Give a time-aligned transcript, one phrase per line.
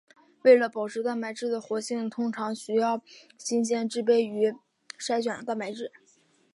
[0.41, 3.03] 为了保证蛋白质的活性通常需要
[3.37, 4.55] 新鲜制备用于
[4.99, 5.91] 筛选的蛋白质。